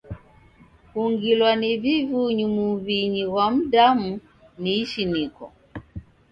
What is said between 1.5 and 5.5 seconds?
ni vivunyu muw'inyi ghwa mdamu ni ishiniko.